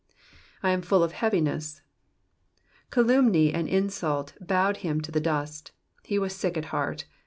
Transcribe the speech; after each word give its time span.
^''And 0.01 0.33
I 0.63 0.71
am 0.71 0.81
full 0.81 1.03
of 1.03 1.11
heaviness,'*'* 1.11 1.83
Calumny 2.89 3.53
and 3.53 3.67
insult 3.69 4.33
bowed 4.41 4.77
him 4.77 4.99
to 5.01 5.11
the 5.11 5.21
dust; 5.21 5.73
he 6.03 6.17
was 6.17 6.33
sick 6.35 6.57
at 6.57 6.65
heart. 6.73 7.05